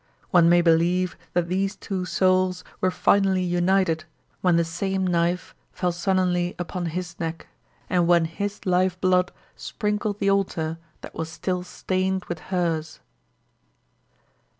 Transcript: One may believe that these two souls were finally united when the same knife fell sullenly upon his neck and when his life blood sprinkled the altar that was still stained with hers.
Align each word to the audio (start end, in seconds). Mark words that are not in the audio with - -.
One 0.31 0.49
may 0.49 0.61
believe 0.63 1.15
that 1.33 1.47
these 1.47 1.75
two 1.75 2.05
souls 2.05 2.63
were 2.79 2.89
finally 2.89 3.43
united 3.43 4.05
when 4.41 4.55
the 4.55 4.65
same 4.65 5.05
knife 5.05 5.53
fell 5.73 5.91
sullenly 5.91 6.55
upon 6.57 6.87
his 6.87 7.19
neck 7.19 7.45
and 7.87 8.07
when 8.07 8.25
his 8.25 8.65
life 8.65 8.99
blood 8.99 9.31
sprinkled 9.55 10.17
the 10.17 10.31
altar 10.31 10.79
that 11.01 11.13
was 11.13 11.29
still 11.29 11.61
stained 11.61 12.25
with 12.25 12.39
hers. 12.49 12.99